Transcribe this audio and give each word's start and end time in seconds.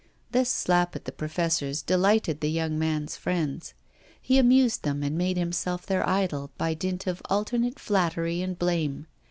This 0.31 0.49
slap 0.49 0.95
at 0.95 1.05
the 1.05 1.11
professors 1.11 1.83
delighted 1.83 2.41
the 2.41 2.49
young 2.49 2.79
man's 2.79 3.15
friends. 3.17 3.75
He 4.19 4.39
amused 4.39 4.81
them 4.81 5.03
and 5.03 5.15
made 5.15 5.37
himself 5.37 5.85
their 5.85 6.09
idol 6.09 6.49
by 6.57 6.73
dint 6.73 7.05
of 7.05 7.21
alternate 7.29 7.77
flattery 7.77 8.41
and 8.41 8.57
blame. 8.57 9.05